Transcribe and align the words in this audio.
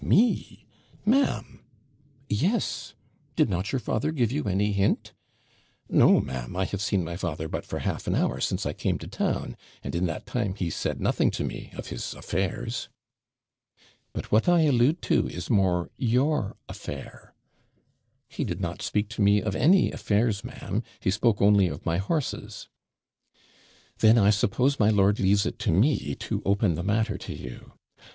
'Me! 0.03 0.65
ma'am!' 1.05 1.59
'Yes! 2.27 2.95
Did 3.35 3.51
not 3.51 3.71
your 3.71 3.77
father 3.77 4.11
give 4.11 4.31
you 4.31 4.45
any 4.45 4.71
hint?' 4.71 5.13
'No, 5.89 6.19
ma'am; 6.19 6.55
I 6.55 6.65
have 6.65 6.81
seen 6.81 7.03
my 7.03 7.15
father 7.15 7.47
but 7.47 7.67
for 7.67 7.77
half 7.77 8.07
an 8.07 8.15
hour 8.15 8.39
since 8.41 8.65
I 8.65 8.73
came 8.73 8.97
to 8.97 9.07
town, 9.07 9.55
and 9.83 9.93
in 9.93 10.07
that 10.07 10.25
time 10.25 10.55
he 10.55 10.71
said 10.71 10.99
nothing 10.99 11.29
to 11.29 11.43
me 11.43 11.69
of 11.75 11.89
his 11.89 12.15
affairs.' 12.15 12.89
'But 14.11 14.31
what 14.31 14.49
I 14.49 14.61
allude 14.61 15.03
to 15.03 15.29
is 15.29 15.51
more 15.51 15.91
your 15.99 16.57
affair.' 16.67 17.35
'He 18.27 18.43
did 18.43 18.59
not 18.59 18.81
speak 18.81 19.07
to 19.09 19.21
me 19.21 19.39
of 19.39 19.55
any 19.55 19.91
affairs, 19.91 20.43
ma'am 20.43 20.81
he 20.99 21.11
spoke 21.11 21.43
only 21.43 21.67
of 21.67 21.85
my 21.85 21.97
horses.' 21.99 22.69
'Then 23.99 24.17
I 24.17 24.31
suppose 24.31 24.79
my 24.79 24.89
lord 24.89 25.19
leaves 25.19 25.45
it 25.45 25.59
to 25.59 25.71
me 25.71 26.15
to 26.15 26.41
open 26.43 26.73
the 26.73 26.81
matter 26.81 27.19
to 27.19 27.35
you. 27.35 27.73